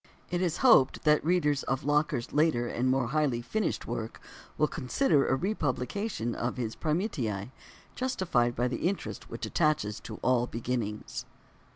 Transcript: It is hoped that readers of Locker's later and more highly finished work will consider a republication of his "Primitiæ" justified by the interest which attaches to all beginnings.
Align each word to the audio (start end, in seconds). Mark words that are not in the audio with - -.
It 0.31 0.41
is 0.41 0.57
hoped 0.65 1.03
that 1.03 1.23
readers 1.23 1.61
of 1.61 1.83
Locker's 1.83 2.33
later 2.33 2.67
and 2.67 2.89
more 2.89 3.09
highly 3.09 3.39
finished 3.39 3.85
work 3.85 4.19
will 4.57 4.67
consider 4.67 5.27
a 5.27 5.35
republication 5.35 6.33
of 6.33 6.57
his 6.57 6.75
"Primitiæ" 6.75 7.51
justified 7.93 8.55
by 8.55 8.67
the 8.67 8.87
interest 8.89 9.29
which 9.29 9.45
attaches 9.45 9.99
to 9.99 10.15
all 10.23 10.47
beginnings. 10.47 11.27